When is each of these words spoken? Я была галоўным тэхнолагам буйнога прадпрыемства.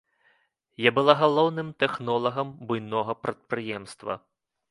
Я 0.83 0.91
была 0.97 1.13
галоўным 1.23 1.67
тэхнолагам 1.83 2.47
буйнога 2.71 3.17
прадпрыемства. 3.27 4.13